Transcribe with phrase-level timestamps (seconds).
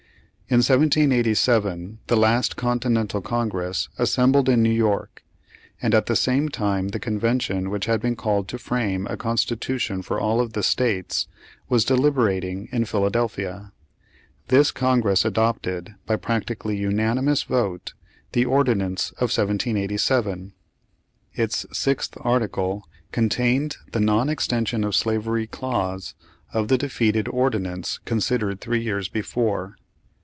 [0.51, 5.23] In 1787 the last Continental Congress assembled in Nev/ York,
[5.81, 10.01] and at the same time the convention which had been called to frame a constitution
[10.01, 11.29] for all of the states,
[11.69, 13.71] was deliberating in Philadelphia.
[14.49, 17.93] This Congress adopted, by practically unanimous vote,
[18.33, 20.51] the Ordinance of 1787.
[21.33, 26.13] Its sixth article contained the non extension of slavery clause,
[26.53, 29.77] of the defeated ordinance considered three years be fore.